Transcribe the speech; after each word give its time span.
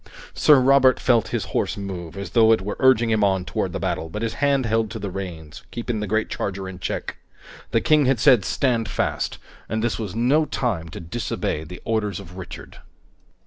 Sir 0.33 0.59
Robert 0.59 0.99
felt 0.99 1.27
his 1.27 1.45
horse 1.53 1.77
move, 1.77 2.17
as 2.17 2.31
though 2.31 2.51
it 2.51 2.63
were 2.63 2.75
urging 2.79 3.11
him 3.11 3.23
on 3.23 3.45
toward 3.45 3.71
the 3.71 3.79
battle, 3.79 4.09
but 4.09 4.23
his 4.23 4.33
hand 4.41 4.65
held 4.65 4.89
to 4.89 4.97
the 4.97 5.11
reins, 5.11 5.61
keeping 5.69 5.99
the 5.99 6.07
great 6.07 6.27
charger 6.27 6.67
in 6.67 6.79
check. 6.79 7.17
The 7.69 7.81
King 7.81 8.05
had 8.07 8.19
said 8.19 8.43
"Stand 8.43 8.89
fast!" 8.89 9.37
and 9.69 9.83
this 9.83 9.99
was 9.99 10.15
no 10.15 10.45
time 10.45 10.89
to 10.89 10.99
disobey 10.99 11.65
the 11.65 11.83
orders 11.85 12.19
of 12.19 12.35
Richard. 12.35 12.79